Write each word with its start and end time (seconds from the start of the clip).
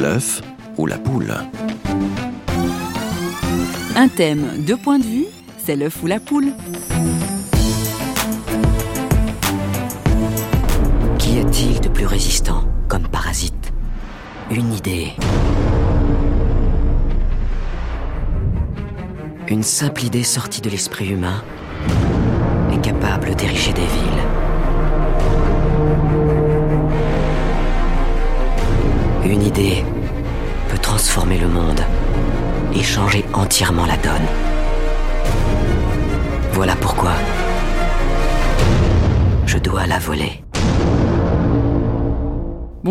L'œuf 0.00 0.40
ou 0.78 0.86
la 0.86 0.96
poule 0.96 1.34
Un 3.94 4.08
thème, 4.08 4.46
deux 4.60 4.78
points 4.78 4.98
de 4.98 5.04
vue, 5.04 5.26
c'est 5.62 5.76
l'œuf 5.76 6.02
ou 6.02 6.06
la 6.06 6.18
poule. 6.18 6.52
Qu'y 11.18 11.38
a-t-il 11.40 11.82
de 11.82 11.88
plus 11.90 12.06
résistant 12.06 12.64
comme 12.88 13.08
parasite? 13.08 13.74
Une 14.50 14.72
idée. 14.72 15.08
Une 19.48 19.62
simple 19.62 20.04
idée 20.04 20.22
sortie 20.22 20.62
de 20.62 20.70
l'esprit 20.70 21.10
humain 21.10 21.44
est 22.72 22.80
capable 22.80 23.34
d'ériger 23.34 23.74
des 23.74 23.82
villes. 23.82 24.39
Peut 30.68 30.78
transformer 30.78 31.38
le 31.38 31.48
monde 31.48 31.80
et 32.74 32.82
changer 32.82 33.24
entièrement 33.34 33.86
la 33.86 33.96
donne. 33.96 34.26
Voilà 36.52 36.76
pourquoi 36.76 37.12
je 39.46 39.58
dois 39.58 39.86
la 39.86 39.98
voler. 39.98 40.39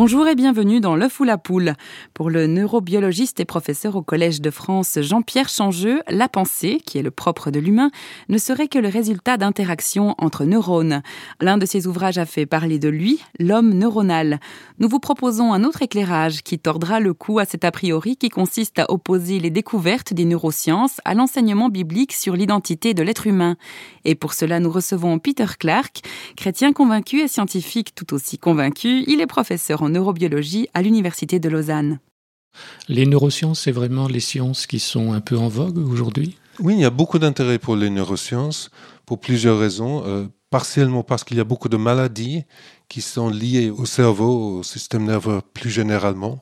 Bonjour 0.02 0.30
et 0.30 0.36
bienvenue 0.36 0.80
dans 0.80 0.96
L'œuf 0.96 1.20
ou 1.20 1.26
la 1.26 1.38
poule. 1.38 1.74
Pour 2.14 2.30
le 2.30 2.48
neurobiologiste 2.48 3.42
et 3.42 3.46
professeur 3.46 3.98
au 3.98 4.02
Collège 4.02 4.40
de 4.40 4.50
France 4.50 4.98
Jean-Pierre 5.02 5.50
Changeux, 5.50 6.02
la 6.08 6.30
pensée, 6.30 6.82
qui 6.86 6.98
est 6.98 7.02
le 7.02 7.12
propre 7.12 7.52
de 7.52 7.60
l'humain, 7.60 7.92
ne 8.30 8.38
serait 8.38 8.70
que 8.70 8.80
le 8.80 8.88
résultat 8.88 9.36
d'interactions 9.36 10.16
entre 10.18 10.46
neurones. 10.46 11.02
L'un 11.42 11.58
de 11.58 11.66
ses 11.66 11.86
ouvrages 11.86 12.18
a 12.18 12.26
fait 12.26 12.46
parler 12.46 12.80
de 12.80 12.88
lui, 12.88 13.20
l'homme 13.40 13.74
neuronal. 13.74 14.40
Nous 14.78 14.88
vous 14.88 15.02
proposons 15.02 15.52
un 15.52 15.66
autre 15.66 15.82
éclairage 15.82 16.44
qui 16.44 16.60
tordra 16.60 17.02
le 17.02 17.14
cou 17.14 17.40
à 17.40 17.44
cet 17.44 17.66
a 17.66 17.72
priori 17.72 18.16
qui 18.16 18.30
consiste 18.30 18.80
à 18.80 18.90
opposer 18.90 19.38
les 19.40 19.50
découvertes 19.50 20.14
des 20.14 20.24
neurosciences 20.24 21.02
à 21.04 21.14
l'enseignement 21.14 21.68
biblique 21.68 22.14
sur 22.14 22.38
l'identité 22.38 22.94
de 22.94 23.04
l'être 23.04 23.28
humain. 23.28 23.58
Et 24.06 24.16
pour 24.16 24.32
cela, 24.32 24.62
nous 24.62 24.72
recevons 24.72 25.20
Peter 25.20 25.48
Clark, 25.60 26.00
chrétien 26.38 26.72
convaincu 26.72 27.20
et 27.20 27.28
scientifique 27.28 27.94
tout 27.96 28.14
aussi 28.14 28.38
convaincu. 28.38 29.04
Il 29.06 29.20
est 29.20 29.28
professeur 29.28 29.84
en 29.84 29.89
neurobiologie 29.90 30.68
à 30.74 30.82
l'Université 30.82 31.40
de 31.40 31.50
Lausanne. 31.50 32.00
Les 32.88 33.06
neurosciences, 33.06 33.62
c'est 33.62 33.72
vraiment 33.72 34.08
les 34.08 34.20
sciences 34.20 34.66
qui 34.66 34.80
sont 34.80 35.14
un 35.14 35.22
peu 35.22 35.38
en 35.38 35.48
vogue 35.48 35.78
aujourd'hui? 35.78 36.38
Oui, 36.60 36.74
il 36.74 36.82
y 36.82 36.86
a 36.86 36.90
beaucoup 36.90 37.20
d'intérêt 37.20 37.60
pour 37.60 37.76
les 37.76 37.90
neurosciences 37.90 38.70
pour 39.06 39.20
plusieurs 39.20 39.60
raisons. 39.60 40.04
Euh, 40.06 40.28
partiellement 40.50 41.04
parce 41.04 41.24
qu'il 41.24 41.38
y 41.38 41.40
a 41.40 41.44
beaucoup 41.44 41.70
de 41.70 41.78
maladies 41.78 42.44
qui 42.88 43.02
sont 43.02 43.30
liées 43.30 43.70
au 43.70 43.86
cerveau, 43.86 44.58
au 44.58 44.64
système 44.64 45.06
nerveux 45.06 45.42
plus 45.54 45.70
généralement. 45.70 46.42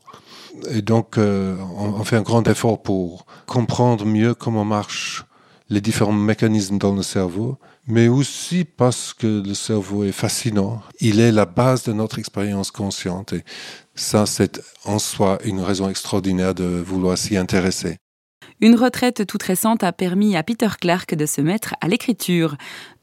Et 0.72 0.82
donc, 0.82 1.18
euh, 1.18 1.58
on, 1.78 2.00
on, 2.00 2.04
fait 2.04 2.16
un 2.16 2.22
grand 2.22 2.48
effort 2.48 2.82
pour 2.82 3.26
comprendre 3.46 4.06
mieux 4.06 4.34
comment 4.34 4.66
marchent 4.66 5.26
les 5.70 5.82
différents 5.82 6.14
mécanismes 6.14 6.78
dans 6.78 6.96
le 6.96 7.04
cerveau 7.04 7.58
mais 7.88 8.10
aussi 8.10 8.66
parce 8.66 9.14
que 9.14 9.44
le 9.46 9.54
cerveau 9.54 10.04
est 10.04 10.12
fascinant. 10.12 10.82
Il 11.00 11.20
est 11.20 11.32
la 11.32 11.46
base 11.46 11.84
de 11.84 11.94
notre 11.94 12.20
expérience 12.20 12.70
consciente 12.72 13.34
et 13.34 13.44
ça, 13.96 14.26
c'est 14.26 14.62
en 14.86 15.00
soi 15.00 15.40
une 15.44 15.62
raison 15.62 15.90
extraordinaire 15.90 16.54
de 16.54 16.66
vouloir 16.66 17.18
s'y 17.18 17.36
intéresser. 17.38 17.98
Une 18.60 18.74
retraite 18.74 19.28
toute 19.28 19.44
récente 19.44 19.84
a 19.84 19.94
permis 19.94 20.36
à 20.36 20.42
Peter 20.42 20.70
Clark 20.82 21.14
de 21.14 21.28
se 21.28 21.42
mettre 21.42 21.76
à 21.80 21.88
l'écriture. 21.88 22.56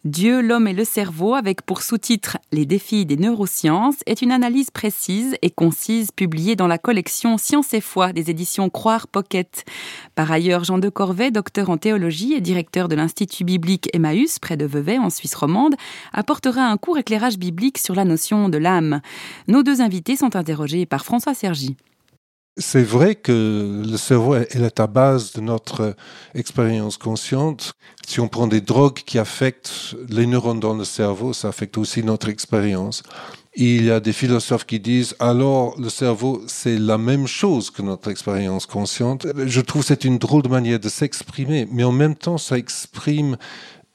Dieu, 0.05 0.41
l'homme 0.41 0.67
et 0.67 0.73
le 0.73 0.83
cerveau, 0.83 1.35
avec 1.35 1.63
pour 1.63 1.83
sous-titre 1.83 2.39
Les 2.51 2.67
défis 2.67 3.07
des 3.07 3.17
neurosciences, 3.17 3.99
est 4.07 4.21
une 4.21 4.33
analyse 4.33 4.73
précise 4.73 5.37
et 5.43 5.51
concise 5.51 6.11
publiée 6.11 6.57
dans 6.57 6.67
la 6.67 6.77
collection 6.77 7.39
Science 7.39 7.73
et 7.73 7.81
foi 7.81 8.13
des 8.13 8.31
éditions 8.31 8.69
Croire 8.69 9.07
Pocket. 9.07 9.65
Par 10.17 10.33
ailleurs, 10.33 10.65
Jean 10.65 10.79
de 10.79 10.89
Corvée, 10.89 11.31
docteur 11.31 11.71
en 11.71 11.77
théologie 11.77 12.33
et 12.33 12.41
directeur 12.41 12.89
de 12.89 12.97
l'Institut 12.97 13.45
biblique 13.45 13.89
Emmaüs, 13.95 14.41
près 14.41 14.57
de 14.57 14.67
Vevey, 14.67 14.99
en 14.99 15.09
Suisse 15.09 15.37
romande, 15.37 15.77
apportera 16.13 16.63
un 16.63 16.77
court 16.79 16.99
éclairage 16.99 17.39
biblique 17.39 17.79
sur 17.79 17.95
la 17.95 18.05
notion 18.05 18.49
de 18.49 18.59
l'âme. 18.59 19.03
Nos 19.47 19.63
deux 19.63 19.81
invités 19.81 20.17
sont 20.17 20.35
interrogés 20.35 20.85
par 20.85 21.05
François 21.05 21.33
Sergi. 21.33 21.77
C'est 22.57 22.85
vrai 22.85 23.17
que 23.17 23.83
le 23.85 23.97
cerveau 23.97 24.37
est 24.37 24.55
la 24.55 24.87
base 24.87 25.33
de 25.33 25.41
notre 25.41 25.97
expérience 26.37 26.99
consciente. 26.99 27.73
Si 28.07 28.21
on 28.21 28.29
prend 28.29 28.47
des 28.47 28.61
drogues 28.61 29.03
qui 29.05 29.19
affectent 29.19 29.97
les 30.09 30.25
neurones 30.27 30.61
dans 30.61 30.75
le 30.75 30.85
cerveau, 30.85 31.33
ça 31.33 31.49
affecte 31.49 31.77
aussi 31.79 32.05
notre 32.05 32.29
expérience. 32.29 33.03
Il 33.57 33.85
y 33.85 33.91
a 33.91 33.99
des 33.99 34.13
philosophes 34.13 34.67
qui 34.67 34.79
disent 34.79 35.17
alors 35.19 35.81
le 35.81 35.89
cerveau 35.89 36.43
c'est 36.47 36.79
la 36.79 36.99
même 36.99 37.27
chose 37.27 37.71
que 37.71 37.83
notre 37.83 38.09
expérience 38.09 38.67
consciente. 38.67 39.27
Je 39.47 39.61
trouve 39.61 39.85
c'est 39.85 40.05
une 40.05 40.19
drôle 40.19 40.43
de 40.43 40.49
manière 40.49 40.79
de 40.79 40.89
s'exprimer, 40.89 41.67
mais 41.73 41.83
en 41.83 41.93
même 41.93 42.15
temps 42.15 42.39
ça 42.39 42.57
exprime 42.57 43.37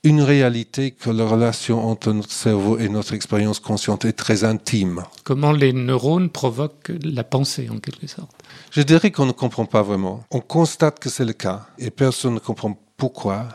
une 0.04 0.22
réalité 0.22 0.92
que 0.92 1.10
la 1.10 1.26
relation 1.26 1.90
entre 1.90 2.14
notre 2.14 2.32
cerveau 2.32 2.78
et 2.78 2.88
notre 2.88 3.14
expérience 3.14 3.60
consciente 3.60 4.06
est 4.06 4.14
très 4.14 4.44
intime. 4.44 5.04
Comment 5.24 5.52
les 5.52 5.74
neurones 5.74 6.30
provoquent 6.30 6.92
la 7.04 7.24
pensée 7.24 7.70
en 7.70 7.80
quelque 7.80 8.08
sorte 8.08 8.32
Je 8.72 8.82
dirais 8.82 9.12
qu'on 9.12 9.26
ne 9.26 9.34
comprend 9.34 9.66
pas 9.66 9.82
vraiment. 9.82 10.24
On 10.32 10.40
constate 10.40 11.00
que 11.00 11.10
c'est 11.10 11.26
le 11.26 11.34
cas 11.34 11.68
et 11.78 11.92
personne 11.92 12.36
ne 12.36 12.40
comprend 12.40 12.80
pourquoi. 12.96 13.48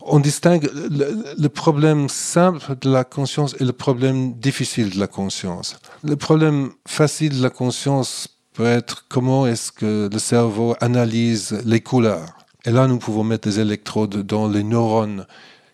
On 0.00 0.20
distingue 0.20 0.68
le, 0.74 1.34
le, 1.38 1.48
problème 1.48 2.08
simple 2.08 2.74
de 2.80 2.90
la 2.90 3.04
conscience 3.04 3.54
et 3.60 3.64
le 3.64 3.72
problème 3.72 4.34
difficile 4.34 4.90
de 4.90 4.98
la 4.98 5.06
conscience. 5.06 5.76
Le 6.02 6.16
problème 6.16 6.72
facile 6.88 7.38
de 7.38 7.42
la 7.42 7.50
conscience 7.50 8.26
peut 8.52 8.66
être 8.66 9.04
comment 9.08 9.46
est-ce 9.46 9.70
que 9.70 10.08
le 10.12 10.18
cerveau 10.18 10.74
analyse 10.80 11.62
les 11.64 11.80
couleurs 11.80 12.41
et 12.64 12.70
là, 12.70 12.86
nous 12.86 12.98
pouvons 12.98 13.24
mettre 13.24 13.48
des 13.48 13.60
électrodes 13.60 14.24
dans 14.24 14.48
les 14.48 14.62
neurones 14.62 15.26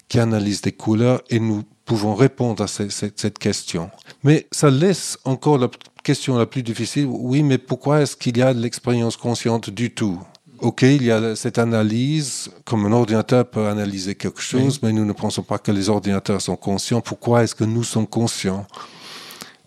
qui 0.08 0.18
analysent 0.18 0.62
des 0.62 0.72
couleurs 0.72 1.22
et 1.28 1.38
nous 1.38 1.64
pouvons 1.84 2.14
répondre 2.14 2.62
à 2.62 2.66
cette, 2.66 3.38
question. 3.38 3.90
Mais 4.24 4.46
ça 4.52 4.70
laisse 4.70 5.18
encore 5.24 5.58
la 5.58 5.68
question 6.02 6.36
la 6.38 6.46
plus 6.46 6.62
difficile. 6.62 7.06
Oui, 7.06 7.42
mais 7.42 7.58
pourquoi 7.58 8.02
est-ce 8.02 8.16
qu'il 8.16 8.38
y 8.38 8.42
a 8.42 8.54
de 8.54 8.60
l'expérience 8.60 9.16
consciente 9.16 9.70
du 9.70 9.90
tout? 9.90 10.20
Ok, 10.60 10.82
il 10.82 11.04
y 11.04 11.10
a 11.10 11.36
cette 11.36 11.58
analyse, 11.58 12.50
comme 12.64 12.86
un 12.86 12.92
ordinateur 12.92 13.48
peut 13.48 13.68
analyser 13.68 14.16
quelque 14.16 14.40
chose, 14.40 14.80
oui. 14.82 14.88
mais 14.88 14.92
nous 14.92 15.04
ne 15.04 15.12
pensons 15.12 15.42
pas 15.42 15.58
que 15.58 15.70
les 15.70 15.88
ordinateurs 15.88 16.40
sont 16.40 16.56
conscients. 16.56 17.00
Pourquoi 17.00 17.44
est-ce 17.44 17.54
que 17.54 17.64
nous 17.64 17.84
sommes 17.84 18.08
conscients? 18.08 18.66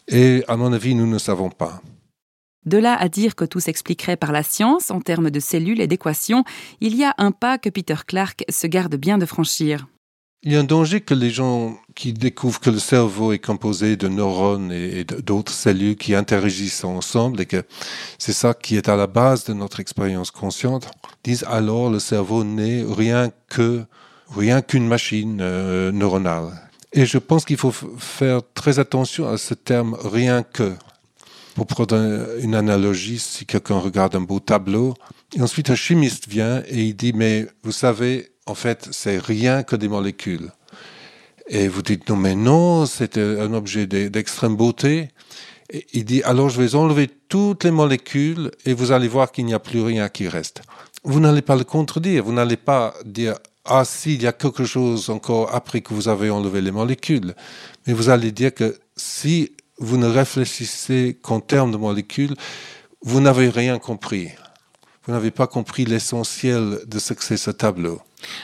Et 0.08 0.44
à 0.48 0.58
mon 0.58 0.74
avis, 0.74 0.94
nous 0.94 1.08
ne 1.08 1.18
savons 1.18 1.50
pas. 1.50 1.82
De 2.66 2.78
là 2.78 2.96
à 2.96 3.10
dire 3.10 3.36
que 3.36 3.46
tout 3.46 3.60
s'expliquerait 3.60 4.18
par 4.18 4.32
la 4.32 4.44
science 4.44 4.92
en 4.92 5.02
termes 5.02 5.32
de 5.32 5.40
cellules 5.40 5.82
et 5.82 5.88
d'équations, 5.88 6.44
il 6.80 6.96
y 6.96 7.04
a 7.04 7.16
un 7.18 7.32
pas 7.32 7.58
que 7.58 7.70
Peter 7.70 7.96
Clark 8.06 8.44
se 8.50 8.68
garde 8.68 8.96
bien 8.96 9.18
de 9.18 9.26
franchir. 9.26 9.88
Il 10.44 10.52
y 10.52 10.56
a 10.56 10.60
un 10.60 10.64
danger 10.64 11.02
que 11.02 11.14
les 11.14 11.30
gens 11.30 11.78
qui 11.94 12.14
découvrent 12.14 12.60
que 12.60 12.72
le 12.72 12.80
cerveau 12.80 13.32
est 13.32 13.40
composé 13.40 13.96
de 13.96 14.08
neurones 14.08 14.72
et 14.72 15.04
d'autres 15.04 15.52
cellules 15.52 15.96
qui 15.96 16.16
interagissent 16.16 16.84
ensemble 16.84 17.42
et 17.42 17.46
que 17.46 17.64
c'est 18.18 18.34
ça 18.34 18.56
qui 18.56 18.76
est 18.76 18.90
à 18.90 18.96
la 18.96 19.06
base 19.06 19.44
de 19.44 19.54
notre 19.54 19.80
expérience 19.80 20.32
consciente, 20.32 20.90
disent 21.24 21.46
alors 21.48 21.92
le 21.92 22.00
cerveau 22.00 22.44
n'est 22.44 22.84
rien 22.84 23.32
que 23.50 23.84
rien 24.36 24.62
qu'une 24.62 24.88
machine 24.88 25.40
euh, 25.42 25.92
neuronale. 25.92 26.60
Et 26.94 27.06
je 27.06 27.20
pense 27.20 27.46
qu'il 27.46 27.58
faut 27.58 27.72
faire 27.72 28.42
très 28.56 28.80
attention 28.80 29.28
à 29.28 29.38
ce 29.38 29.54
terme 29.54 29.96
rien 30.04 30.44
que. 30.44 30.74
Pour 31.56 31.66
prendre 31.68 32.38
une 32.40 32.56
analogie, 32.56 33.20
si 33.20 33.46
quelqu'un 33.46 33.80
regarde 33.80 34.16
un 34.16 34.22
beau 34.22 34.40
tableau, 34.40 34.94
et 35.36 35.42
ensuite 35.42 35.70
un 35.70 35.76
chimiste 35.76 36.28
vient 36.28 36.64
et 36.68 36.84
il 36.84 36.96
dit, 36.96 37.14
mais 37.14 37.48
vous 37.64 37.72
savez, 37.72 38.32
en 38.46 38.56
fait, 38.56 38.88
c'est 38.92 39.18
rien 39.18 39.64
que 39.64 39.76
des 39.76 39.88
molécules. 39.88 40.52
Et 41.48 41.68
vous 41.68 41.82
dites, 41.82 42.08
non, 42.10 42.16
mais 42.16 42.36
non, 42.36 42.86
c'est 42.86 43.18
un 43.18 43.54
objet 43.54 43.86
d'extrême 43.86 44.56
beauté. 44.56 45.10
Il 45.94 46.06
dit, 46.06 46.24
alors 46.24 46.50
je 46.50 46.62
vais 46.62 46.76
enlever 46.76 47.10
toutes 47.30 47.64
les 47.64 47.72
molécules 47.72 48.52
et 48.66 48.74
vous 48.74 48.92
allez 48.92 49.08
voir 49.08 49.32
qu'il 49.32 49.46
n'y 49.46 49.54
a 49.54 49.60
plus 49.60 49.82
rien 49.82 50.10
qui 50.10 50.28
reste. 50.28 50.62
Vous 51.04 51.20
n'allez 51.20 51.42
pas 51.42 51.56
le 51.56 51.64
contredire, 51.64 52.24
vous 52.24 52.34
n'allez 52.34 52.58
pas 52.58 52.94
dire, 53.06 53.36
ah 53.66 53.84
si, 53.86 54.16
il 54.16 54.22
y 54.22 54.28
a 54.28 54.34
quelque 54.34 54.66
chose 54.66 55.10
encore 55.10 55.54
après 55.54 55.82
que 55.82 55.94
vous 55.94 56.08
avez 56.08 56.30
enlevé 56.30 56.62
les 56.62 56.72
molécules. 56.72 57.36
Mais 57.86 57.94
vous 57.94 58.10
allez 58.10 58.32
dire 58.32 58.54
que 58.54 58.78
si 58.96 59.52
vous 59.82 59.98
ne 59.98 60.08
réfléchissez 60.08 61.18
qu'en 61.22 61.42
termes 61.42 61.72
de 61.72 61.78
molécules, 61.78 62.36
vous 63.02 63.20
n'avez 63.20 63.50
rien 63.50 63.80
compris. 63.80 64.30
Vous 65.06 65.12
n'avez 65.12 65.32
pas 65.32 65.48
compris 65.48 65.84
l'essentiel 65.86 66.82
de 66.86 67.00
ce 67.00 67.14
que 67.14 67.24
c'est 67.24 67.38
ce 67.38 67.50
tableau. 67.50 68.00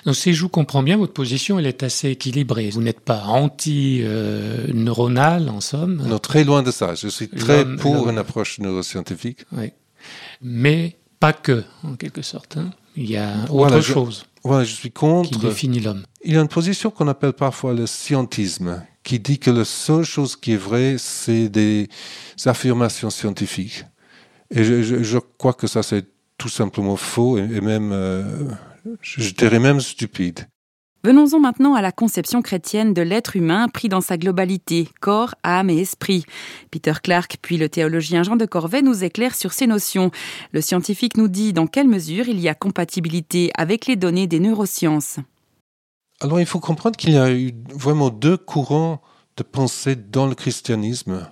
Donc, 0.06 0.16
si 0.16 0.34
je 0.34 0.42
vous 0.42 0.50
comprends 0.50 0.82
bien, 0.82 0.98
votre 0.98 1.14
position, 1.14 1.60
elle 1.60 1.68
est 1.68 1.84
assez 1.84 2.10
équilibrée. 2.10 2.72
Vous 2.72 2.82
n'êtes 2.82 3.00
pas 3.00 3.26
anti-neuronal, 3.26 5.50
en 5.50 5.62
somme. 5.62 6.04
Non, 6.08 6.18
très 6.18 6.44
loin 6.44 6.64
de 6.64 6.72
ça. 6.72 6.96
Je 6.96 7.08
suis 7.08 7.30
très 7.30 7.64
pour 7.78 8.10
une 8.10 8.18
approche 8.18 8.58
neuroscientifique. 8.58 9.46
Oui. 9.52 9.74
Mais 10.42 10.98
pas 11.20 11.34
que, 11.34 11.64
en 11.84 11.96
quelque 11.96 12.24
sorte. 12.24 12.58
Hein. 12.58 12.72
Il 12.96 13.08
y 13.08 13.18
a 13.18 13.44
autre 13.44 13.54
voilà, 13.54 13.80
chose. 13.82 14.26
Je, 14.26 14.30
voilà, 14.44 14.64
je 14.64 14.74
suis 14.74 14.90
contre. 14.90 15.30
Qui 15.30 15.38
définit 15.38 15.82
l'homme. 15.82 16.08
Il 16.24 16.34
y 16.34 16.38
a 16.38 16.42
une 16.42 16.48
position 16.48 16.90
qu'on 16.90 17.08
appelle 17.08 17.34
parfois 17.34 17.74
le 17.74 17.86
scientisme, 17.86 18.82
qui 19.08 19.20
dit 19.20 19.40
que 19.40 19.50
la 19.50 19.64
seule 19.64 20.04
chose 20.04 20.36
qui 20.36 20.52
est 20.52 20.58
vraie, 20.58 20.98
c'est 20.98 21.48
des 21.48 21.88
affirmations 22.46 23.10
scientifiques. 23.10 23.86
Et 24.52 24.66
je, 24.66 25.18
crois 25.38 25.54
que 25.54 25.66
ça, 25.66 25.82
c'est 25.82 26.06
tout 26.38 26.50
simplement 26.50 26.98
faux 26.98 27.38
et, 27.38 27.62
même, 27.62 27.92
euh, 27.94 28.50
je 29.02 29.34
dirais 29.34 29.60
même 29.60 29.80
stupide. 29.80 30.42
Venons-en 31.06 31.40
maintenant 31.40 31.74
à 31.74 31.82
la 31.82 31.94
conception 31.94 32.42
chrétienne 32.42 32.94
de 32.94 33.02
l'être 33.02 33.38
humain 33.38 33.70
pris 33.70 33.88
dans 33.88 34.02
sa 34.02 34.18
globalité, 34.18 34.90
corps, 35.00 35.36
âme 35.42 35.70
et 35.70 35.80
esprit. 35.80 36.26
Peter 36.70 36.94
Clark, 37.02 37.38
puis 37.42 37.56
le 37.56 37.70
théologien 37.70 38.24
Jean 38.24 38.36
de 38.36 38.46
Corvée 38.46 38.82
nous 38.82 39.06
éclaire 39.06 39.36
sur 39.36 39.54
ces 39.54 39.68
notions. 39.68 40.12
Le 40.52 40.60
scientifique 40.60 41.16
nous 41.16 41.30
dit 41.30 41.54
dans 41.54 41.68
quelle 41.68 41.88
mesure 41.88 42.28
il 42.28 42.42
y 42.42 42.50
a 42.50 42.56
compatibilité 42.56 43.52
avec 43.58 43.86
les 43.86 43.96
données 43.96 44.28
des 44.28 44.42
neurosciences. 44.42 45.20
Alors 46.22 46.40
il 46.40 46.46
faut 46.46 46.60
comprendre 46.60 46.96
qu'il 46.98 47.14
y 47.14 47.18
a 47.18 47.32
eu 47.32 47.54
vraiment 47.74 48.10
deux 48.10 48.38
courants 48.38 49.02
de 49.38 49.44
pensée 49.44 49.96
dans 49.96 50.26
le 50.26 50.36
christianisme. 50.36 51.30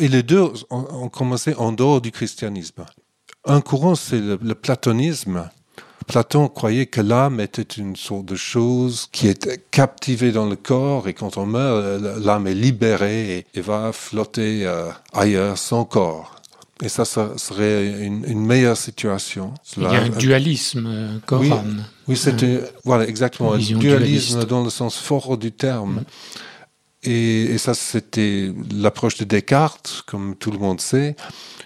Et 0.00 0.08
les 0.08 0.22
deux 0.22 0.52
ont 0.70 1.08
commencé 1.08 1.54
en 1.54 1.72
dehors 1.72 2.00
du 2.00 2.10
christianisme. 2.10 2.84
Un 3.44 3.60
courant, 3.60 3.94
c'est 3.94 4.20
le, 4.20 4.54
platonisme. 4.54 5.48
Platon 6.06 6.48
croyait 6.48 6.86
que 6.86 7.00
l'âme 7.00 7.40
était 7.40 7.62
une 7.62 7.96
sorte 7.96 8.24
de 8.26 8.34
chose 8.34 9.08
qui 9.12 9.28
est 9.28 9.70
captivée 9.70 10.32
dans 10.32 10.46
le 10.46 10.56
corps 10.56 11.06
et 11.08 11.14
quand 11.14 11.36
on 11.36 11.46
meurt, 11.46 12.00
l'âme 12.20 12.46
est 12.46 12.54
libérée 12.54 13.46
et, 13.54 13.60
va 13.60 13.92
flotter 13.92 14.66
euh, 14.66 14.90
ailleurs 15.12 15.58
sans 15.58 15.84
corps. 15.84 16.36
Et 16.82 16.88
ça, 16.88 17.04
ça 17.04 17.36
serait 17.36 18.00
une, 18.00 18.40
meilleure 18.40 18.76
situation. 18.76 19.52
Il 19.76 19.82
y 19.82 19.86
a 19.86 20.02
un 20.02 20.08
dualisme 20.08 20.86
euh, 20.86 21.18
corps-âme. 21.26 21.84
Oui, 22.08 22.16
c'était 22.16 22.62
voilà 22.84 23.06
exactement 23.06 23.52
un 23.52 23.58
dualisme 23.58 24.44
dans 24.44 24.64
le 24.64 24.70
sens 24.70 24.96
fort 24.96 25.36
du 25.36 25.52
terme. 25.52 26.04
Et, 27.04 27.58
ça, 27.58 27.74
c'était 27.74 28.52
l'approche 28.72 29.18
de 29.18 29.24
Descartes, 29.24 30.02
comme 30.06 30.34
tout 30.34 30.50
le 30.50 30.58
monde 30.58 30.80
sait. 30.80 31.14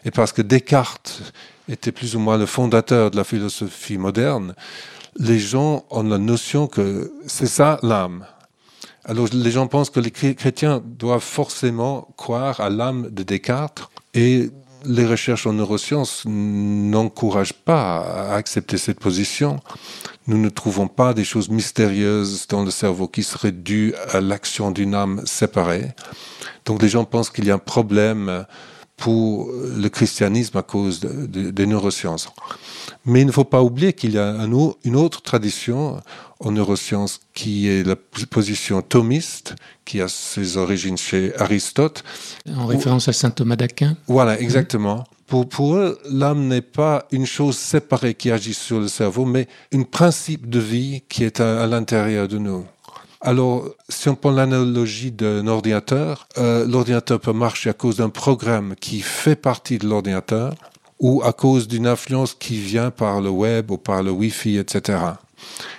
Et 0.05 0.11
parce 0.11 0.33
que 0.33 0.43
Descartes 0.43 1.23
était 1.69 1.93
plus 1.93 2.17
ou 2.17 2.19
moins 2.19 2.37
le 2.37 2.47
fondateur 2.47 3.11
de 3.11 3.17
la 3.17 3.25
philosophie 3.25 3.99
moderne, 3.99 4.55
les 5.17 5.39
gens 5.39 5.85
ont 5.91 6.03
la 6.03 6.19
notion 6.19 6.67
que 6.67 7.13
c'est 7.27 7.47
ça 7.47 7.79
l'âme. 7.83 8.27
Alors 9.05 9.29
les 9.33 9.51
gens 9.51 9.67
pensent 9.67 9.91
que 9.91 10.01
les 10.01 10.11
chrétiens 10.11 10.83
doivent 10.85 11.21
forcément 11.21 12.09
croire 12.17 12.61
à 12.61 12.71
l'âme 12.71 13.09
de 13.11 13.23
Descartes 13.23 13.91
et 14.15 14.51
les 14.85 15.07
recherches 15.07 15.47
en 15.47 15.53
neurosciences 15.53 16.25
n'encouragent 16.27 17.53
pas 17.53 18.01
à 18.01 18.35
accepter 18.35 18.79
cette 18.79 19.01
position. 19.01 19.61
Nous 20.27 20.39
ne 20.39 20.49
trouvons 20.49 20.89
pas 20.89 21.15
des 21.15 21.25
choses 21.25 21.49
mystérieuses 21.49 22.47
dans 22.49 22.65
le 22.65 22.71
cerveau 22.71 23.09
qui 23.09 23.23
seraient 23.23 23.53
dues 23.53 23.95
à 24.11 24.21
l'action 24.21 24.71
d'une 24.71 24.95
âme 24.95 25.23
séparée. 25.27 25.93
Donc 26.65 26.81
les 26.83 26.89
gens 26.89 27.05
pensent 27.05 27.31
qu'il 27.31 27.45
y 27.45 27.51
a 27.51 27.55
un 27.55 27.59
problème 27.59 28.45
pour 28.97 29.51
le 29.53 29.89
christianisme 29.89 30.59
à 30.59 30.63
cause 30.63 31.01
des 31.01 31.67
neurosciences. 31.67 32.29
Mais 33.05 33.23
il 33.23 33.27
ne 33.27 33.33
faut 33.33 33.45
pas 33.45 33.63
oublier 33.63 33.95
qu'il 33.95 34.13
y 34.13 34.19
a 34.19 34.47
une 34.85 34.97
autre 34.97 35.23
tradition 35.23 36.01
en 36.39 36.53
neurosciences 36.53 37.21
qui 37.35 37.69
est 37.69 37.85
la 37.85 37.97
position 38.31 38.81
thomiste, 38.81 39.57
qui 39.85 40.01
a 40.01 40.07
ses 40.09 40.57
origines 40.57 40.97
chez 40.97 41.33
Aristote. 41.37 42.05
En 42.49 42.67
référence 42.67 43.09
à 43.09 43.13
saint 43.13 43.31
Thomas 43.31 43.57
d'Aquin. 43.57 43.97
Voilà, 44.07 44.39
exactement. 44.41 45.05
Pour, 45.33 45.77
eux, 45.77 45.99
l'âme 46.11 46.47
n'est 46.47 46.61
pas 46.61 47.07
une 47.11 47.25
chose 47.25 47.57
séparée 47.57 48.13
qui 48.13 48.31
agit 48.31 48.53
sur 48.53 48.81
le 48.81 48.89
cerveau, 48.89 49.25
mais 49.25 49.49
un 49.73 49.83
principe 49.83 50.51
de 50.51 50.59
vie 50.59 51.05
qui 51.09 51.25
est 51.25 51.41
à, 51.41 51.67
l'intérieur 51.67 52.29
de 52.29 52.37
nous. 52.37 52.67
Alors, 53.23 53.65
si 53.89 54.11
on 54.11 54.15
prend 54.15 54.31
l'analogie 54.31 55.11
d'un 55.11 55.47
ordinateur, 55.47 56.29
euh, 56.37 56.67
l'ordinateur 56.67 57.19
peut 57.19 57.33
marcher 57.33 57.71
à 57.71 57.73
cause 57.73 57.97
d'un 57.97 58.11
programme 58.11 58.75
qui 58.79 59.01
fait 59.01 59.35
partie 59.35 59.79
de 59.79 59.87
l'ordinateur 59.87 60.55
ou 61.01 61.23
à 61.25 61.33
cause 61.33 61.67
d'une 61.67 61.87
influence 61.87 62.35
qui 62.35 62.59
vient 62.59 62.91
par 62.91 63.23
le 63.23 63.31
web 63.31 63.71
ou 63.71 63.79
par 63.79 64.03
le 64.03 64.11
Wi-Fi, 64.11 64.59
etc. 64.59 64.99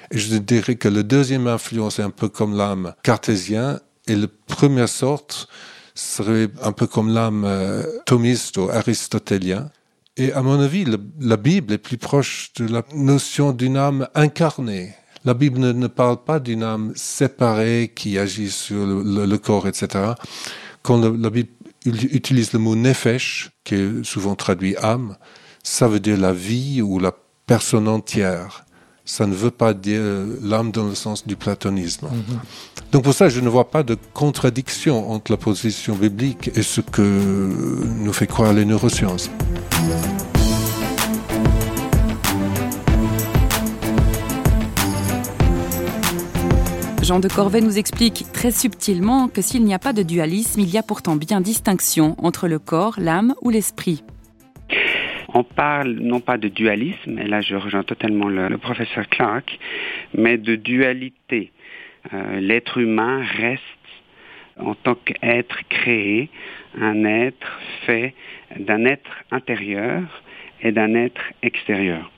Et 0.09 0.17
je 0.17 0.35
dirais 0.37 0.75
que 0.75 0.87
la 0.87 1.03
deuxième 1.03 1.45
influence 1.45 1.99
est 1.99 2.03
un 2.03 2.09
peu 2.09 2.27
comme 2.27 2.57
l'âme 2.57 2.95
cartésien 3.03 3.79
et 4.07 4.15
la 4.15 4.27
première 4.47 4.89
sorte 4.89 5.47
serait 5.95 6.49
un 6.61 6.71
peu 6.71 6.87
comme 6.87 7.13
l'âme 7.13 7.43
euh, 7.45 7.83
thomiste 8.05 8.57
ou 8.57 8.69
aristotélien. 8.69 9.69
Et 10.17 10.31
à 10.33 10.41
mon 10.41 10.59
avis, 10.59 10.85
la 11.19 11.37
Bible 11.37 11.73
est 11.73 11.79
plus 11.79 11.97
proche 11.97 12.51
de 12.57 12.67
la 12.67 12.83
notion 12.93 13.51
d'une 13.51 13.77
âme 13.77 14.07
incarnée. 14.13 14.93
La 15.25 15.33
Bible 15.33 15.59
ne, 15.59 15.87
parle 15.87 16.23
pas 16.23 16.39
d'une 16.39 16.63
âme 16.63 16.91
séparée 16.95 17.91
qui 17.95 18.19
agit 18.19 18.51
sur 18.51 18.85
le, 18.85 19.37
corps, 19.37 19.67
etc. 19.67 20.13
Quand 20.81 20.99
la 20.99 21.29
Bible 21.29 21.49
utilise 21.85 22.53
le 22.53 22.59
mot 22.59 22.75
nefesh, 22.75 23.51
qui 23.63 23.75
est 23.75 24.03
souvent 24.03 24.35
traduit 24.35 24.75
âme, 24.77 25.15
ça 25.63 25.87
veut 25.87 26.01
dire 26.01 26.17
la 26.17 26.33
vie 26.33 26.81
ou 26.81 26.99
la 26.99 27.13
personne 27.47 27.87
entière 27.87 28.62
ça 29.05 29.27
ne 29.27 29.35
veut 29.35 29.51
pas 29.51 29.73
dire 29.73 30.01
l'âme 30.41 30.71
dans 30.71 30.85
le 30.85 30.95
sens 30.95 31.27
du 31.27 31.35
platonisme. 31.35 32.07
Mhm. 32.07 32.39
Donc 32.91 33.03
pour 33.03 33.13
ça, 33.13 33.29
je 33.29 33.41
ne 33.41 33.49
vois 33.49 33.69
pas 33.69 33.83
de 33.83 33.97
contradiction 34.13 35.11
entre 35.11 35.31
la 35.31 35.37
position 35.37 35.95
biblique 35.95 36.51
et 36.55 36.63
ce 36.63 36.81
que 36.81 37.01
nous 37.01 38.13
fait 38.13 38.27
croire 38.27 38.53
les 38.53 38.65
neurosciences. 38.65 39.29
Jean 47.01 47.19
de 47.19 47.27
Corvée 47.27 47.59
nous 47.59 47.77
explique 47.77 48.25
très 48.31 48.51
subtilement 48.51 49.27
que 49.27 49.41
s'il 49.41 49.65
n'y 49.65 49.73
a 49.73 49.79
pas 49.79 49.91
de 49.91 50.03
dualisme, 50.03 50.61
il 50.61 50.69
y 50.69 50.77
a 50.77 50.83
pourtant 50.83 51.17
bien 51.17 51.41
distinction 51.41 52.15
entre 52.23 52.47
le 52.47 52.59
corps, 52.59 52.95
l'âme 52.97 53.35
ou 53.41 53.49
l'esprit 53.49 54.03
on 55.33 55.43
parle 55.43 55.93
non 55.93 56.19
pas 56.19 56.37
de 56.37 56.47
dualisme, 56.47 57.17
et 57.19 57.27
là 57.27 57.41
je 57.41 57.55
rejoins 57.55 57.83
totalement 57.83 58.29
le, 58.29 58.57
professeur 58.57 59.07
Clark, 59.09 59.57
mais 60.15 60.37
de 60.37 60.55
dualité. 60.55 61.51
Euh, 62.13 62.39
l'être 62.39 62.77
humain 62.77 63.23
reste 63.37 63.61
en 64.59 64.75
tant 64.75 64.95
qu'être 64.95 65.59
créé, 65.69 66.29
un 66.79 67.03
être 67.05 67.59
fait 67.85 68.13
d'un 68.59 68.85
être 68.85 69.23
intérieur 69.31 70.03
et 70.61 70.71
d'un 70.71 70.93
être 70.93 71.23
extérieur. 71.41 72.11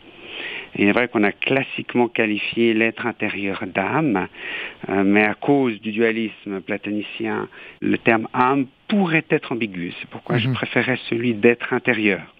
il 0.75 0.89
est 0.89 0.91
vrai 0.91 1.07
qu'on 1.07 1.23
a 1.23 1.31
classiquement 1.31 2.09
qualifié 2.09 2.73
l'être 2.73 3.05
intérieur 3.05 3.63
d'âme, 3.65 4.27
euh, 4.89 5.03
mais 5.05 5.23
à 5.23 5.35
cause 5.35 5.79
du 5.79 5.93
dualisme 5.93 6.59
platonicien, 6.59 7.47
le 7.79 7.97
terme 7.97 8.27
âme 8.33 8.65
pourrait 8.89 9.25
être 9.29 9.53
ambigu. 9.53 9.93
C'est 9.99 10.09
pourquoi 10.09 10.37
je 10.37 10.49
mhm. 10.49 10.55
préférais 10.55 10.99
celui 11.09 11.33
d'être 11.33 11.73
intérieur. 11.73 12.34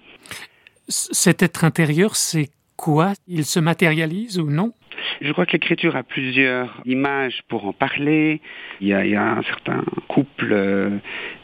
Cet 0.87 1.41
être 1.41 1.63
intérieur, 1.63 2.15
c'est 2.15 2.49
quoi? 2.77 3.13
Il 3.27 3.45
se 3.45 3.59
matérialise 3.59 4.39
ou 4.39 4.49
non? 4.49 4.73
Je 5.21 5.31
crois 5.31 5.45
que 5.45 5.53
l'écriture 5.53 5.95
a 5.95 6.03
plusieurs 6.03 6.81
images 6.85 7.41
pour 7.47 7.65
en 7.65 7.73
parler. 7.73 8.41
Il 8.81 8.87
y 8.87 8.93
a, 8.93 9.23
un 9.23 9.43
certain 9.43 9.83
couple 10.07 10.49
euh, 10.51 10.89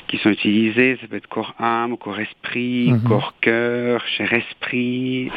qui 0.08 0.18
sont 0.18 0.30
utilisés. 0.30 0.98
Ça 1.02 1.08
peut 1.08 1.18
être 1.18 1.28
corps-âme, 1.28 1.98
corps-esprit, 1.98 2.92
mhm. 2.92 3.04
corps-cœur, 3.04 4.06
cher-esprit. 4.18 5.32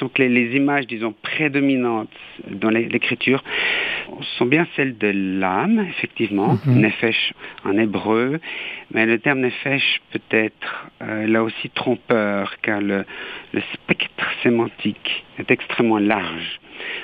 Donc 0.00 0.18
les, 0.18 0.28
les, 0.28 0.56
images, 0.56 0.86
disons, 0.86 1.14
prédominantes 1.22 2.10
dans 2.50 2.70
l'écriture 2.70 3.42
sont 4.36 4.46
bien 4.46 4.66
celles 4.76 4.96
de 4.96 5.10
l'âme, 5.40 5.86
effectivement, 5.90 6.58
mm 6.64 6.78
nefesh 6.78 7.32
en 7.64 7.76
hébreu, 7.76 8.40
mais 8.92 9.04
le 9.06 9.18
terme 9.18 9.40
nefesh 9.40 10.00
peut 10.12 10.20
être 10.30 10.86
euh, 11.02 11.26
là 11.26 11.42
aussi 11.42 11.70
trompeur, 11.70 12.54
car 12.62 12.80
le, 12.80 13.04
le 13.52 13.60
spectre 13.74 14.28
sémantique 14.42 15.24
est 15.38 15.50
extrêmement 15.50 15.98
large. 15.98 16.60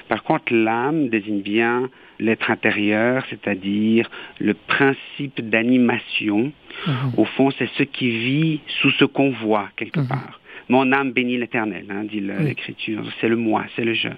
Par 0.08 0.22
contre, 0.22 0.52
l'âme 0.52 1.08
désigne 1.08 1.42
bien 1.42 1.90
l'être 2.18 2.50
intérieur, 2.50 3.24
c'est-à-dire 3.30 4.08
le 4.38 4.54
principe 4.54 5.40
d'animation. 5.40 6.52
Mhm. 6.86 7.12
Au 7.16 7.24
fond, 7.24 7.50
c'est 7.58 7.68
ce 7.76 7.82
qui 7.82 8.10
vit 8.10 8.60
sous 8.80 8.90
ce 8.92 9.04
qu'on 9.04 9.30
voit 9.30 9.68
quelque 9.76 10.00
mhm. 10.00 10.08
part. 10.08 10.40
Mon 10.68 10.92
âme 10.92 11.12
bénit 11.12 11.36
l'Éternel, 11.36 11.86
hein, 11.90 12.04
dit 12.04 12.20
l'Écriture. 12.20 13.02
C'est 13.20 13.28
le 13.28 13.36
moi, 13.36 13.64
c'est 13.76 13.84
le 13.84 13.94
je. 13.94 14.08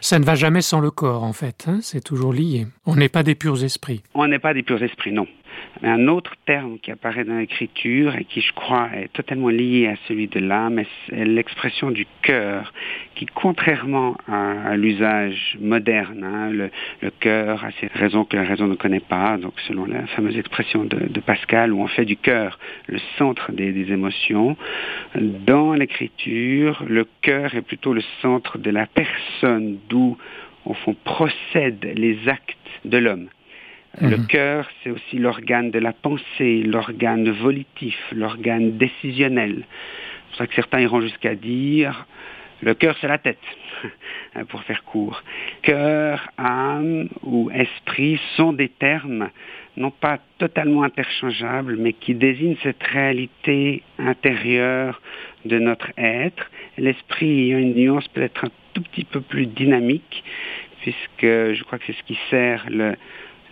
Ça 0.00 0.18
ne 0.18 0.24
va 0.24 0.34
jamais 0.34 0.60
sans 0.60 0.80
le 0.80 0.90
corps, 0.90 1.22
en 1.22 1.32
fait. 1.32 1.66
Hein, 1.68 1.78
c'est 1.82 2.02
toujours 2.02 2.32
lié. 2.32 2.66
On 2.86 2.96
n'est 2.96 3.08
pas 3.08 3.22
des 3.22 3.34
purs 3.34 3.62
esprits. 3.62 4.02
On 4.14 4.26
n'est 4.26 4.38
pas 4.38 4.54
des 4.54 4.62
purs 4.62 4.82
esprits, 4.82 5.12
non. 5.12 5.26
Un 5.82 6.08
autre 6.08 6.34
terme 6.44 6.78
qui 6.78 6.90
apparaît 6.90 7.24
dans 7.24 7.38
l'écriture 7.38 8.16
et 8.16 8.24
qui, 8.24 8.40
je 8.40 8.52
crois, 8.52 8.88
est 8.94 9.12
totalement 9.12 9.48
lié 9.48 9.86
à 9.86 9.94
celui 10.08 10.26
de 10.26 10.40
l'âme, 10.40 10.82
c'est 11.08 11.24
l'expression 11.24 11.90
du 11.90 12.06
cœur, 12.22 12.72
qui, 13.14 13.26
contrairement 13.26 14.16
à, 14.26 14.76
l'usage 14.76 15.56
moderne, 15.60 16.24
hein, 16.24 16.50
le, 16.50 16.70
cœur 17.20 17.64
a 17.64 17.70
ses 17.80 17.86
raisons 17.88 18.24
que 18.24 18.36
la 18.36 18.44
raison 18.44 18.66
ne 18.66 18.74
connaît 18.74 19.00
pas, 19.00 19.36
donc 19.38 19.54
selon 19.66 19.86
la 19.86 20.06
fameuse 20.08 20.36
expression 20.36 20.84
de, 20.84 21.20
Pascal, 21.20 21.72
où 21.72 21.82
on 21.82 21.88
fait 21.88 22.04
du 22.04 22.16
cœur 22.16 22.58
le 22.86 22.98
centre 23.18 23.52
des, 23.52 23.72
des 23.72 23.92
émotions, 23.92 24.56
dans 25.14 25.74
l'écriture, 25.74 26.82
le 26.86 27.06
cœur 27.22 27.54
est 27.54 27.62
plutôt 27.62 27.92
le 27.92 28.02
centre 28.22 28.58
de 28.58 28.70
la 28.70 28.86
personne, 28.86 29.78
d'où, 29.88 30.16
au 30.64 30.74
fond, 30.74 30.96
procèdent 31.04 31.92
les 31.94 32.28
actes 32.28 32.56
de 32.84 32.98
l'homme. 32.98 33.28
Le 34.00 34.16
mhm. 34.16 34.26
cœur, 34.26 34.68
c'est 34.82 34.90
aussi 34.90 35.18
l'organe 35.18 35.70
de 35.70 35.78
la 35.78 35.92
pensée, 35.92 36.62
l'organe 36.62 37.30
volitif, 37.30 37.98
l'organe 38.12 38.76
décisionnel. 38.76 39.64
pour 40.28 40.36
ça 40.38 40.46
que 40.46 40.54
certains 40.54 40.80
iront 40.80 41.00
jusqu'à 41.00 41.34
dire 41.34 42.06
le 42.60 42.74
cœur, 42.74 42.96
c'est 43.00 43.06
la 43.06 43.18
tête, 43.18 43.38
pour 44.48 44.62
faire 44.64 44.82
court. 44.82 45.22
Cœur, 45.62 46.28
âme 46.38 47.08
ou 47.22 47.50
esprit 47.52 48.20
sont 48.36 48.52
des 48.52 48.68
termes 48.68 49.30
non 49.76 49.92
pas 49.92 50.18
totalement 50.38 50.82
interchangeables, 50.82 51.76
mais 51.76 51.92
qui 51.92 52.14
désignent 52.14 52.56
cette 52.64 52.82
réalité 52.82 53.84
intérieure 53.98 55.00
de 55.44 55.58
notre 55.60 55.92
être. 55.96 56.50
L'esprit 56.76 57.54
a 57.54 57.60
une 57.60 57.74
nuance 57.74 58.08
peut-être 58.08 58.46
un 58.46 58.50
tout 58.74 58.82
petit 58.82 59.04
peu 59.04 59.20
plus 59.20 59.46
dynamique, 59.46 60.24
puisque 60.82 61.22
je 61.22 61.62
crois 61.62 61.78
que 61.78 61.84
c'est 61.86 61.96
ce 61.96 62.02
qui 62.02 62.18
sert 62.28 62.66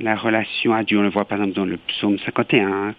la 0.01 0.17
relation 0.17 0.75
à 0.75 0.85
Dieu. 0.85 0.99
On 0.99 1.03
le 1.03 1.11
voit 1.11 1.25
par 1.25 1.39
exemple 1.39 1.57
dans 1.57 1.65
le 1.65 1.79
psaume 1.89 2.19
51, 2.25 2.95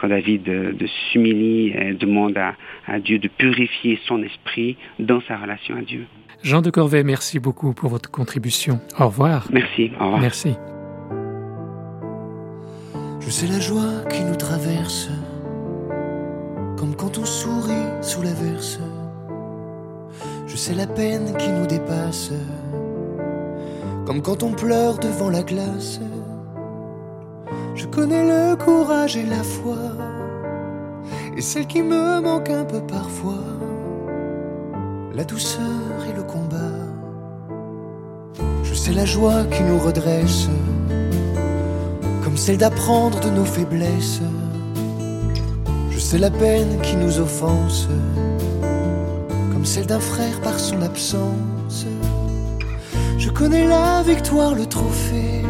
quand 0.00 0.08
David 0.08 0.42
de, 0.44 0.86
s'humilie 1.10 1.68
et 1.68 1.94
demande 1.94 2.36
à, 2.36 2.54
à 2.86 2.98
Dieu 2.98 3.18
de 3.18 3.28
purifier 3.28 3.98
son 4.06 4.22
esprit 4.22 4.76
dans 4.98 5.20
sa 5.22 5.36
relation 5.36 5.76
à 5.76 5.82
Dieu. 5.82 6.06
Jean 6.42 6.62
de 6.62 6.70
Corvée, 6.70 7.02
merci 7.02 7.40
beaucoup 7.40 7.72
pour 7.72 7.90
votre 7.90 8.10
contribution. 8.10 8.80
Au 8.98 9.06
revoir. 9.06 9.48
Merci, 9.52 9.90
au 9.98 10.04
revoir. 10.04 10.20
Merci. 10.20 10.54
Je 13.20 13.30
sais 13.30 13.46
la 13.46 13.60
joie 13.60 14.04
qui 14.08 14.22
nous 14.22 14.36
traverse, 14.36 15.10
comme 16.78 16.94
quand 16.96 17.18
on 17.18 17.24
sourit 17.24 18.02
sous 18.02 18.22
la 18.22 18.32
verse. 18.32 18.80
Je 20.46 20.56
sais 20.56 20.74
la 20.74 20.86
peine 20.86 21.36
qui 21.36 21.50
nous 21.50 21.66
dépasse, 21.66 22.32
comme 24.06 24.22
quand 24.22 24.42
on 24.42 24.52
pleure 24.52 24.98
devant 24.98 25.28
la 25.28 25.42
glace. 25.42 26.00
Je 27.78 27.86
connais 27.86 28.24
le 28.24 28.56
courage 28.56 29.16
et 29.16 29.22
la 29.22 29.44
foi, 29.44 29.76
et 31.36 31.40
celle 31.40 31.68
qui 31.68 31.80
me 31.80 32.20
manque 32.20 32.50
un 32.50 32.64
peu 32.64 32.80
parfois, 32.80 33.44
la 35.14 35.22
douceur 35.22 35.62
et 36.10 36.12
le 36.12 36.24
combat. 36.24 36.80
Je 38.64 38.74
sais 38.74 38.90
la 38.90 39.04
joie 39.04 39.44
qui 39.44 39.62
nous 39.62 39.78
redresse, 39.78 40.48
comme 42.24 42.36
celle 42.36 42.58
d'apprendre 42.58 43.20
de 43.20 43.30
nos 43.30 43.44
faiblesses. 43.44 44.22
Je 45.92 46.00
sais 46.00 46.18
la 46.18 46.30
peine 46.30 46.80
qui 46.82 46.96
nous 46.96 47.20
offense, 47.20 47.86
comme 49.52 49.64
celle 49.64 49.86
d'un 49.86 50.00
frère 50.00 50.40
par 50.40 50.58
son 50.58 50.82
absence. 50.82 51.86
Je 53.18 53.30
connais 53.30 53.68
la 53.68 54.02
victoire, 54.02 54.56
le 54.56 54.66
trophée 54.66 55.44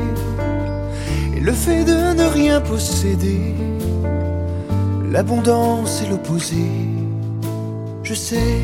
le 1.49 1.55
fait 1.55 1.83
de 1.83 2.13
ne 2.21 2.27
rien 2.41 2.61
posséder, 2.61 3.55
l'abondance 5.11 6.03
et 6.03 6.11
l'opposé. 6.11 6.67
Je 8.03 8.13
sais 8.13 8.59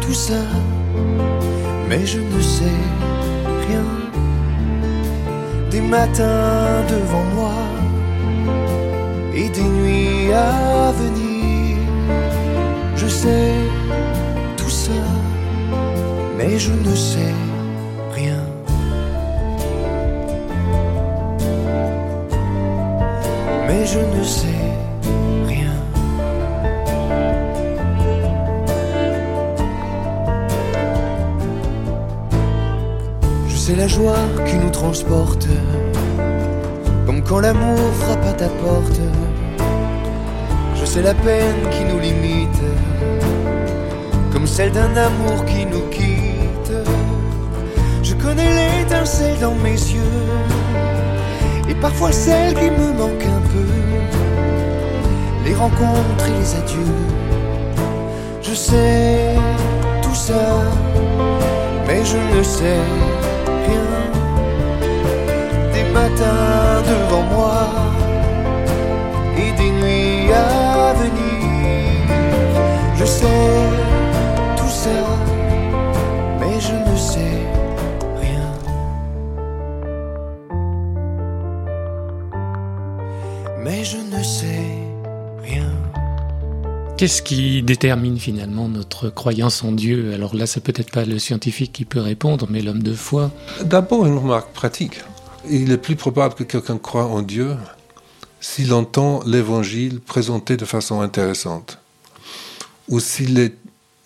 tout 0.00 0.14
ça, 0.14 0.44
mais 1.88 2.06
je 2.06 2.20
ne 2.20 2.40
sais 2.40 2.80
rien. 3.66 3.86
Des 5.72 5.80
matins 5.80 6.84
devant 6.94 7.26
moi 7.34 7.58
et 9.34 9.48
des 9.48 9.68
nuits 9.78 10.32
à 10.32 10.92
venir. 11.02 11.78
Je 12.94 13.08
sais 13.08 13.54
tout 14.56 14.74
ça, 14.84 15.02
mais 16.38 16.60
je 16.60 16.70
ne 16.86 16.94
sais 16.94 17.34
je 23.84 23.98
ne 23.98 24.24
sais 24.24 24.46
rien. 25.46 25.72
Je 33.48 33.56
sais 33.56 33.74
la 33.74 33.88
joie 33.88 34.24
qui 34.46 34.56
nous 34.56 34.70
transporte, 34.70 35.48
comme 37.06 37.22
quand 37.22 37.40
l'amour 37.40 37.78
frappe 38.00 38.24
à 38.24 38.32
ta 38.32 38.48
porte. 38.48 39.00
Je 40.76 40.84
sais 40.84 41.02
la 41.02 41.14
peine 41.14 41.68
qui 41.70 41.84
nous 41.84 41.98
limite, 41.98 42.62
comme 44.32 44.46
celle 44.46 44.72
d'un 44.72 44.96
amour 44.96 45.44
qui 45.46 45.66
nous 45.66 45.86
quitte. 45.90 46.72
Je 48.02 48.14
connais 48.14 48.78
l'étincelle 48.78 49.38
dans 49.40 49.54
mes 49.54 49.70
yeux 49.72 50.22
parfois 51.82 52.12
celle 52.12 52.54
qui 52.54 52.70
me 52.70 52.92
manque 52.92 53.26
un 53.38 53.42
peu, 53.52 53.66
les 55.44 55.54
rencontres 55.54 56.26
et 56.28 56.38
les 56.38 56.54
adieux. 56.54 56.94
Je 58.40 58.54
sais 58.54 59.34
tout 60.00 60.14
ça, 60.14 60.62
mais 61.86 62.04
je 62.04 62.38
ne 62.38 62.42
sais 62.44 62.78
rien. 63.66 64.01
Qu'est-ce 87.02 87.20
qui 87.20 87.64
détermine 87.64 88.16
finalement 88.16 88.68
notre 88.68 89.08
croyance 89.08 89.64
en 89.64 89.72
Dieu? 89.72 90.14
Alors 90.14 90.36
là, 90.36 90.46
c'est 90.46 90.62
peut-être 90.62 90.92
pas 90.92 91.04
le 91.04 91.18
scientifique 91.18 91.72
qui 91.72 91.84
peut 91.84 91.98
répondre, 91.98 92.46
mais 92.48 92.62
l'homme 92.62 92.84
de 92.84 92.94
foi. 92.94 93.32
D'abord, 93.64 94.06
une 94.06 94.18
remarque 94.18 94.52
pratique. 94.52 95.00
Il 95.50 95.72
est 95.72 95.78
plus 95.78 95.96
probable 95.96 96.36
que 96.36 96.44
quelqu'un 96.44 96.78
croit 96.78 97.06
en 97.06 97.22
Dieu 97.22 97.56
s'il 98.40 98.72
entend 98.72 99.20
l'évangile 99.26 99.98
présenté 99.98 100.56
de 100.56 100.64
façon 100.64 101.00
intéressante, 101.00 101.80
ou 102.88 103.00
s'il 103.00 103.36
est 103.40 103.56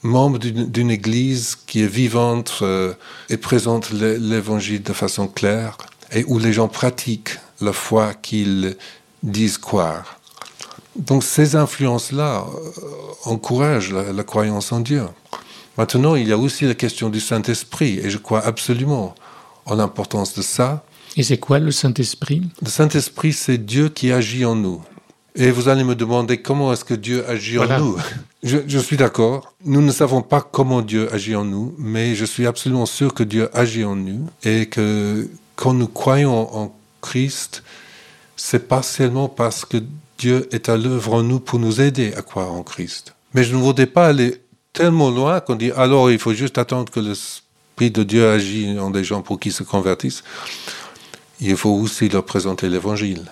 membre 0.02 0.38
d'une 0.38 0.90
église 0.90 1.54
qui 1.66 1.82
est 1.82 1.86
vivante 1.86 2.60
euh, 2.62 2.94
et 3.28 3.36
présente 3.36 3.90
l'évangile 3.90 4.82
de 4.82 4.94
façon 4.94 5.28
claire, 5.28 5.76
et 6.12 6.24
où 6.28 6.38
les 6.38 6.54
gens 6.54 6.68
pratiquent 6.68 7.36
la 7.60 7.74
foi 7.74 8.14
qu'ils 8.14 8.74
disent 9.22 9.58
croire. 9.58 10.15
Donc 10.98 11.22
ces 11.22 11.56
influences-là 11.56 12.44
euh, 12.46 12.80
encouragent 13.24 13.92
la, 13.92 14.24
croyance 14.24 14.72
en 14.72 14.80
Dieu. 14.80 15.02
Maintenant, 15.76 16.14
il 16.14 16.28
y 16.28 16.32
a 16.32 16.38
aussi 16.38 16.64
la 16.64 16.74
question 16.74 17.10
du 17.10 17.20
Saint-Esprit, 17.20 17.98
et 17.98 18.08
je 18.08 18.18
crois 18.18 18.44
absolument 18.44 19.14
en 19.66 19.74
l'importance 19.74 20.34
de 20.34 20.42
ça. 20.42 20.84
Et 21.16 21.22
c'est 21.22 21.38
quoi 21.38 21.58
le 21.58 21.70
Saint-Esprit? 21.70 22.42
Le 22.62 22.68
Saint-Esprit, 22.68 23.32
c'est 23.32 23.58
Dieu 23.58 23.88
qui 23.88 24.10
agit 24.10 24.44
en 24.44 24.54
nous. 24.54 24.82
Et 25.34 25.50
vous 25.50 25.68
allez 25.68 25.84
me 25.84 25.94
demander 25.94 26.40
comment 26.40 26.72
est-ce 26.72 26.84
que 26.84 26.94
Dieu 26.94 27.28
agit 27.28 27.58
en 27.58 27.78
nous? 27.78 27.96
Je, 28.42 28.58
je 28.66 28.78
suis 28.78 28.96
d'accord. 28.96 29.52
Nous 29.64 29.82
ne 29.82 29.92
savons 29.92 30.22
pas 30.22 30.40
comment 30.40 30.80
Dieu 30.80 31.12
agit 31.12 31.34
en 31.34 31.44
nous, 31.44 31.74
mais 31.78 32.14
je 32.14 32.24
suis 32.24 32.46
absolument 32.46 32.86
sûr 32.86 33.12
que 33.12 33.22
Dieu 33.22 33.50
agit 33.52 33.84
en 33.84 33.96
nous 33.96 34.28
et 34.44 34.66
que 34.66 35.28
quand 35.56 35.74
nous 35.74 35.88
croyons 35.88 36.56
en 36.56 36.74
Christ, 37.02 37.62
c'est 38.36 38.68
pas 38.68 38.82
seulement 38.82 39.28
parce 39.28 39.64
que 39.64 39.78
Dieu 40.18 40.48
est 40.52 40.68
à 40.68 40.76
l'œuvre 40.76 41.14
en 41.14 41.22
nous 41.22 41.40
pour 41.40 41.58
nous 41.58 41.80
aider 41.80 42.14
à 42.14 42.22
croire 42.22 42.52
en 42.52 42.62
Christ. 42.62 43.14
Mais 43.34 43.44
je 43.44 43.54
ne 43.54 43.60
voudrais 43.60 43.86
pas 43.86 44.06
aller 44.06 44.40
tellement 44.72 45.10
loin 45.10 45.40
qu'on 45.40 45.56
dit 45.56 45.72
alors 45.72 46.10
il 46.10 46.18
faut 46.18 46.34
juste 46.34 46.58
attendre 46.58 46.92
que 46.92 47.00
l'Esprit 47.00 47.90
de 47.90 48.02
Dieu 48.02 48.28
agisse 48.28 48.78
en 48.78 48.90
des 48.90 49.04
gens 49.04 49.22
pour 49.22 49.38
qu'ils 49.38 49.52
se 49.52 49.62
convertissent. 49.62 50.22
Il 51.40 51.56
faut 51.56 51.70
aussi 51.70 52.08
leur 52.08 52.24
présenter 52.24 52.68
l'Évangile. 52.68 53.30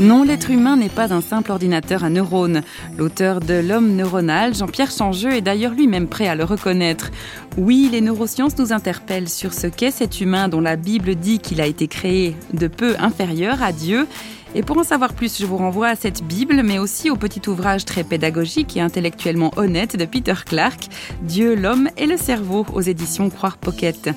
Non, 0.00 0.22
l'être 0.24 0.50
humain 0.50 0.78
n'est 0.78 0.88
pas 0.88 1.12
un 1.12 1.20
simple 1.20 1.52
ordinateur 1.52 2.04
à 2.04 2.08
neurones. 2.08 2.62
L'auteur 2.96 3.40
de 3.40 3.52
L'homme 3.52 3.96
neuronal, 3.96 4.54
Jean-Pierre 4.54 4.90
Changeux, 4.90 5.34
est 5.34 5.42
d'ailleurs 5.42 5.74
lui-même 5.74 6.08
prêt 6.08 6.26
à 6.26 6.34
le 6.34 6.44
reconnaître. 6.44 7.10
Oui, 7.58 7.90
les 7.92 8.00
neurosciences 8.00 8.56
nous 8.56 8.72
interpellent 8.72 9.28
sur 9.28 9.52
ce 9.52 9.66
qu'est 9.66 9.90
cet 9.90 10.22
humain 10.22 10.48
dont 10.48 10.62
la 10.62 10.76
Bible 10.76 11.16
dit 11.16 11.38
qu'il 11.38 11.60
a 11.60 11.66
été 11.66 11.86
créé 11.86 12.34
de 12.54 12.66
peu 12.66 12.96
inférieur 12.98 13.62
à 13.62 13.72
Dieu. 13.72 14.06
Et 14.54 14.62
pour 14.62 14.78
en 14.78 14.84
savoir 14.84 15.12
plus, 15.12 15.38
je 15.38 15.46
vous 15.46 15.56
renvoie 15.56 15.88
à 15.88 15.96
cette 15.96 16.24
Bible, 16.24 16.62
mais 16.64 16.78
aussi 16.78 17.10
au 17.10 17.16
petit 17.16 17.48
ouvrage 17.48 17.84
très 17.84 18.02
pédagogique 18.02 18.76
et 18.76 18.80
intellectuellement 18.80 19.52
honnête 19.56 19.96
de 19.96 20.04
Peter 20.04 20.34
Clark, 20.44 20.88
Dieu, 21.22 21.54
l'homme 21.54 21.88
et 21.96 22.06
le 22.06 22.16
cerveau, 22.16 22.66
aux 22.74 22.80
éditions 22.80 23.30
Croire 23.30 23.58
Pocket. 23.58 24.10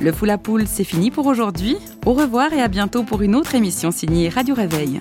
Le 0.00 0.12
Fou 0.12 0.26
la 0.26 0.38
Poule, 0.38 0.64
c'est 0.66 0.84
fini 0.84 1.10
pour 1.10 1.26
aujourd'hui. 1.26 1.76
Au 2.06 2.12
revoir 2.12 2.52
et 2.52 2.62
à 2.62 2.68
bientôt 2.68 3.02
pour 3.02 3.22
une 3.22 3.34
autre 3.34 3.54
émission 3.54 3.90
signée 3.90 4.28
Radio 4.28 4.54
Réveil. 4.54 5.00